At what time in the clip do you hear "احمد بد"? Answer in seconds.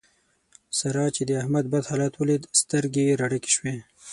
1.41-1.83